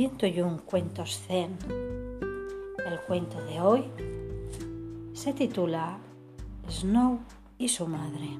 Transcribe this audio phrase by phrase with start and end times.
[0.00, 1.58] 101 cuentos zen.
[2.86, 3.84] El cuento de hoy
[5.12, 5.98] se titula
[6.70, 7.18] Snow
[7.58, 8.30] y su madre.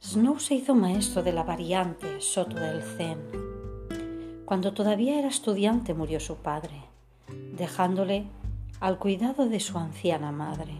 [0.00, 3.18] Snow se hizo maestro de la variante Soto del Zen.
[4.44, 6.84] Cuando todavía era estudiante murió su padre,
[7.56, 8.28] dejándole
[8.78, 10.74] al cuidado de su anciana madre.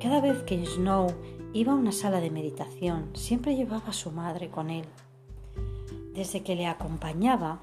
[0.00, 1.08] Cada vez que Snow
[1.52, 4.86] iba a una sala de meditación, siempre llevaba a su madre con él
[6.18, 7.60] desde que le acompañaba,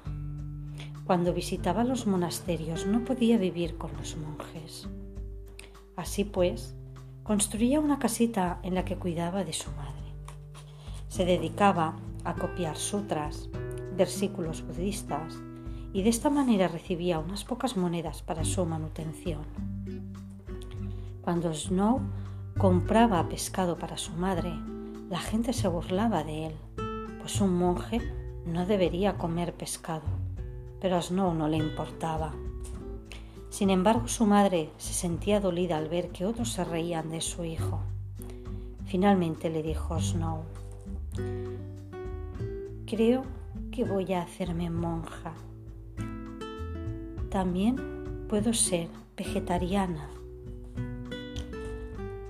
[1.04, 4.88] cuando visitaba los monasterios no podía vivir con los monjes.
[5.94, 6.74] Así pues,
[7.22, 9.92] construía una casita en la que cuidaba de su madre.
[11.08, 13.50] Se dedicaba a copiar sutras,
[13.94, 15.38] versículos budistas,
[15.92, 19.42] y de esta manera recibía unas pocas monedas para su manutención.
[21.20, 22.00] Cuando Snow
[22.56, 24.54] compraba pescado para su madre,
[25.10, 26.54] la gente se burlaba de él,
[27.20, 28.00] pues un monje
[28.46, 30.04] no debería comer pescado,
[30.80, 32.32] pero a Snow no le importaba.
[33.50, 37.44] Sin embargo, su madre se sentía dolida al ver que otros se reían de su
[37.44, 37.80] hijo.
[38.86, 40.44] Finalmente le dijo Snow,
[42.86, 43.24] creo
[43.72, 45.32] que voy a hacerme monja.
[47.30, 50.08] También puedo ser vegetariana.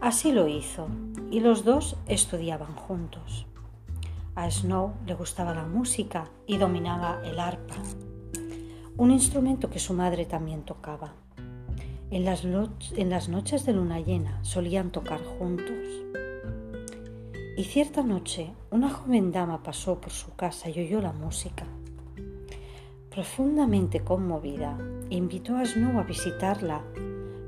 [0.01, 0.89] Así lo hizo,
[1.31, 3.47] y los dos estudiaban juntos.
[4.37, 7.77] A Snow le gustaba la música y dominaba el arpa,
[8.99, 11.15] un instrumento que su madre también tocaba.
[12.11, 15.87] En las, en las noches de luna llena solían tocar juntos.
[17.57, 21.65] Y cierta noche una joven dama pasó por su casa y oyó la música.
[23.09, 24.77] Profundamente conmovida,
[25.09, 26.83] invitó a Snow a visitarla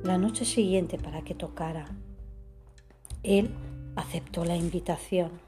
[0.04, 1.84] la noche siguiente para que tocara.
[3.22, 3.50] Él
[3.94, 5.47] aceptó la invitación.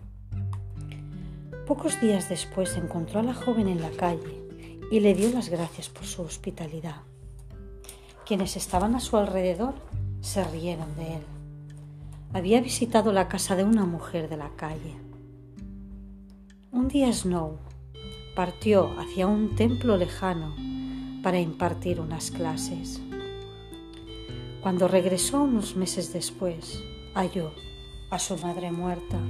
[1.70, 4.42] Pocos días después encontró a la joven en la calle
[4.90, 7.02] y le dio las gracias por su hospitalidad.
[8.26, 9.74] Quienes estaban a su alrededor
[10.20, 11.22] se rieron de él.
[12.32, 14.96] Había visitado la casa de una mujer de la calle.
[16.72, 17.60] Un día Snow
[18.34, 20.56] partió hacia un templo lejano
[21.22, 23.00] para impartir unas clases.
[24.60, 26.82] Cuando regresó unos meses después,
[27.14, 27.52] halló
[28.10, 29.20] a su madre muerta.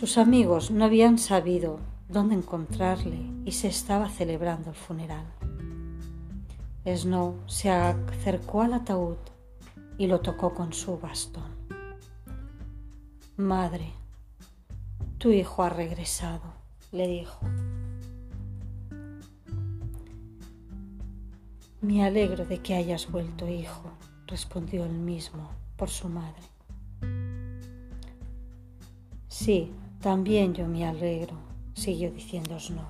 [0.00, 1.78] Sus amigos no habían sabido
[2.08, 5.26] dónde encontrarle y se estaba celebrando el funeral.
[6.86, 9.18] Snow se acercó al ataúd
[9.98, 11.50] y lo tocó con su bastón.
[13.36, 13.92] Madre,
[15.18, 16.54] tu hijo ha regresado,
[16.92, 17.38] le dijo.
[21.82, 23.90] Me alegro de que hayas vuelto, hijo,
[24.26, 26.40] respondió él mismo por su madre.
[29.28, 31.34] Sí, también yo me alegro,
[31.74, 32.86] siguió diciendo Snow.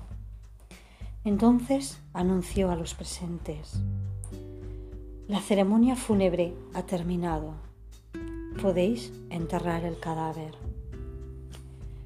[1.25, 3.81] Entonces anunció a los presentes.
[5.27, 7.55] La ceremonia fúnebre ha terminado.
[8.61, 10.55] Podéis enterrar el cadáver.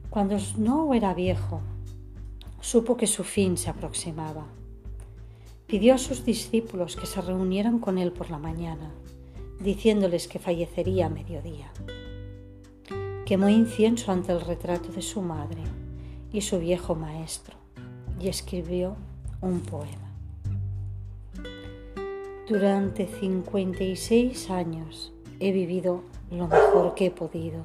[0.10, 1.62] Cuando Snow era viejo,
[2.60, 4.48] supo que su fin se aproximaba.
[5.68, 8.92] Pidió a sus discípulos que se reunieran con él por la mañana,
[9.60, 11.72] diciéndoles que fallecería a mediodía
[13.26, 15.62] quemó incienso ante el retrato de su madre
[16.32, 17.58] y su viejo maestro
[18.20, 18.96] y escribió
[19.42, 20.12] un poema.
[22.48, 27.64] Durante 56 años he vivido lo mejor que he podido,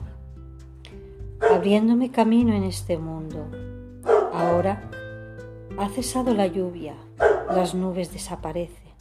[1.53, 3.47] abriéndome camino en este mundo.
[4.33, 4.91] Ahora
[5.77, 6.95] ha cesado la lluvia,
[7.55, 8.95] las nubes desaparecen,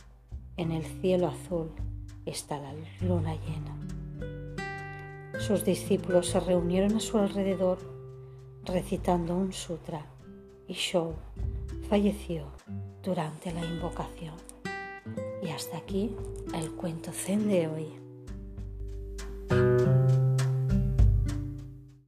[0.58, 1.72] en el cielo azul
[2.26, 3.99] está la luna llena.
[5.40, 7.80] Sus discípulos se reunieron a su alrededor
[8.66, 10.06] recitando un sutra
[10.68, 11.14] y Shou
[11.90, 12.44] falleció
[13.02, 14.36] durante la invocación.
[15.42, 16.16] Y hasta aquí
[16.54, 18.09] el cuento zen de hoy.